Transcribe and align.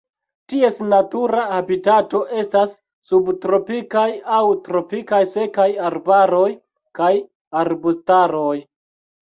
Ties 0.51 0.77
natura 0.91 1.41
habitato 1.55 2.21
estas 2.45 2.73
subtropikaj 3.11 4.07
aŭ 4.39 4.41
tropikaj 4.69 5.21
sekaj 5.35 5.69
arbaroj 5.91 6.49
kaj 7.03 7.15
arbustaroj. 7.63 8.53